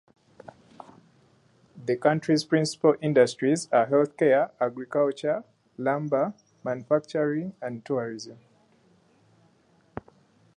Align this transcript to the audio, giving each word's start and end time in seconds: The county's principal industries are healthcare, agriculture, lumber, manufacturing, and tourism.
The 1.85 1.95
county's 1.95 2.43
principal 2.43 2.95
industries 3.03 3.69
are 3.71 3.85
healthcare, 3.85 4.49
agriculture, 4.59 5.43
lumber, 5.77 6.33
manufacturing, 6.63 7.53
and 7.61 7.85
tourism. 7.85 8.39